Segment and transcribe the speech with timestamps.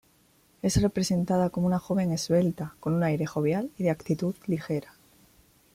[0.63, 4.95] Es representada como una joven esbelta, con un aire jovial y de actitud ligera.